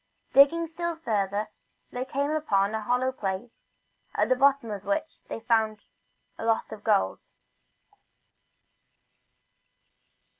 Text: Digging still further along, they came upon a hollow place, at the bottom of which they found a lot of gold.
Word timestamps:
Digging 0.33 0.65
still 0.65 0.95
further 0.95 1.35
along, 1.35 1.47
they 1.91 2.05
came 2.05 2.31
upon 2.31 2.73
a 2.73 2.81
hollow 2.81 3.11
place, 3.11 3.61
at 4.15 4.29
the 4.29 4.35
bottom 4.35 4.71
of 4.71 4.83
which 4.83 5.21
they 5.27 5.39
found 5.39 5.83
a 6.39 6.43
lot 6.43 6.71
of 6.71 6.83
gold. 6.83 7.27